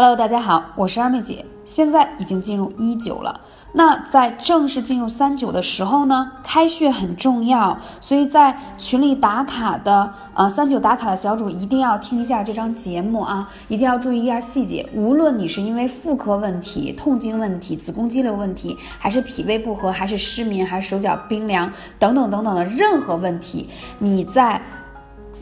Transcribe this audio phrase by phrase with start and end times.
[0.00, 1.44] Hello，大家好，我是二妹姐。
[1.64, 3.40] 现在已经进入一九了，
[3.72, 14.88] 那在正式进入三九的时候呢，开穴很重要，所以在群里打卡的呃三九打卡的小主一定要听一下这张节目啊，一定要注意一下细节。
[14.94, 21.68] 无论你是因为妇科问题、痛经问题、子宫肌瘤问题，还是脾胃不和，还是失眠，还是手脚冰凉
[21.98, 23.68] 等等等等的任何问题，
[23.98, 24.62] 你在。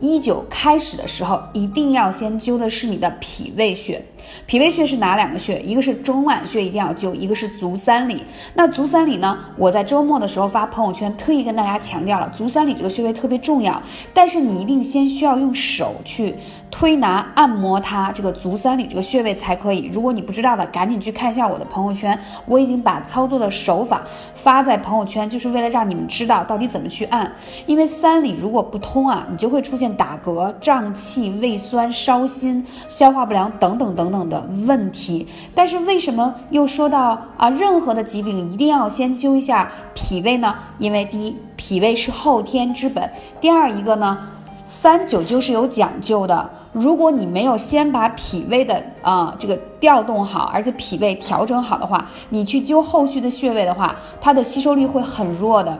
[0.00, 4.02] 一九开始的时候，一定要先灸的是你的脾胃穴。
[4.46, 5.60] 脾胃穴是哪两个穴？
[5.60, 8.22] 一个是中脘穴，一定要灸；一个是足三里。
[8.54, 9.36] 那足三里呢？
[9.56, 13.82] 我在周末的时候发朋友圈，特意跟大家强调了，足三里这个穴位特别重要。
[14.14, 16.36] 但是你一定先需要用手去。
[16.72, 19.90] 推拿按摩它这个足三里这个穴位才可以。
[19.92, 24.02] 如果你不知道的，赶紧去看一下我的朋友圈，我已经把操作的手法
[24.34, 27.30] 发在朋友圈，就是为了让你们知道到底怎么去按。
[27.66, 35.28] 因为三里如果不通啊，你就会出现打嗝、胀气、胃酸、烧心、消化不良等等等等的问题。
[35.54, 40.54] 但是为什么又说到啊，任何的疾病一定要先灸一下脾胃呢？
[40.78, 43.04] 因为第一，脾胃是后天之本；
[43.42, 44.18] 第二一个呢。
[44.64, 55.78] 三九灸是有讲究的，如果你没有先把脾胃的啊这个调动好，而且脾胃调整好的话，你去灸后续的穴位的话，它的吸收力会很弱的。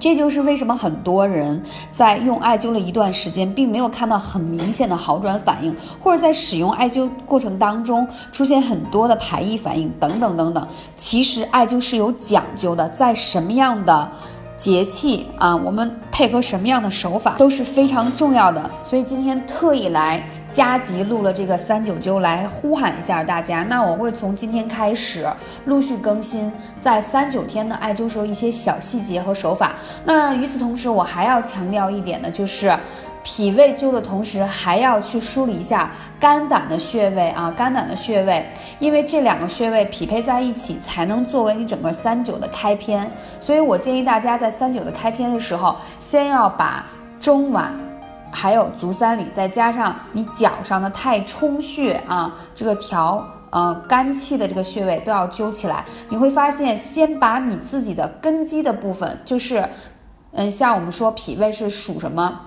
[0.00, 10.66] 这就是为什么很多人在用艾灸了一段时间，并没有看到很明显的好转反应，或者在使用艾灸过程当中出现很多的排异反应等等等等。
[10.96, 14.10] 其实艾灸是有讲究的，在什么样的？
[14.64, 23.62] 节气啊，我们配合什么样的手法都是非常重要的，所以今天特意来加急录了这个三九灸，来呼喊一下大家。
[23.64, 25.26] 那我会从今天开始
[25.66, 29.74] 陆续更新在三九天的艾灸时候一些小细节和手法。
[30.02, 32.74] 那与此同时，我还要强调一点呢，就是。
[33.24, 38.46] 脾胃灸的同时，还要去梳理一下肝胆的穴位啊，肝胆的穴位，
[38.78, 43.10] 因为这两个穴位匹配在一起，才能作为你整个三九的开篇。
[43.40, 46.84] 所以我建议大家在三九的开篇的时候，先要把
[47.18, 47.70] 中脘，
[48.30, 55.82] 还有足三里，再加上你脚上的太冲穴啊，这个调呃肝气的这个穴位都要灸起来。
[56.10, 59.66] 你会发现，先把你自己的根基的部分，就是
[60.32, 62.38] 嗯，像我们说脾胃是属什么？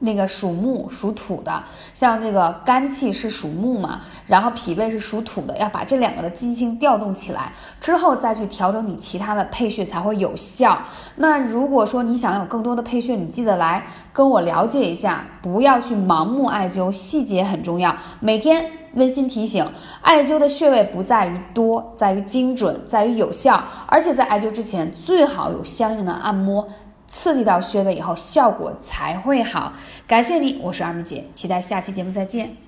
[0.00, 10.80] 那个属木属土的，像这个肝气是属木嘛，然后脾胃是属土的，要把这两个的积极性调动起来之后，再去调整你其他的配穴才会有效。
[11.16, 17.96] 那如果说你想有更多的配穴，你记得来跟我了解一下，不要去盲目艾灸，细节很重要。
[18.20, 19.66] 每天温馨提醒，
[20.00, 26.68] 艾灸的穴位不在于多，在于精准，在于有效，而且在艾灸之前最好有相应的按摩。
[27.08, 29.72] 刺激到穴位以后，效果才会好。
[30.06, 32.67] 感谢你，我是二妹姐，期待下期节目再见。